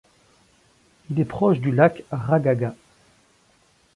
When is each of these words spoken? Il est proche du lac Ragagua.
Il 1.11 1.19
est 1.19 1.25
proche 1.25 1.59
du 1.59 1.71
lac 1.71 2.03
Ragagua. 2.11 2.73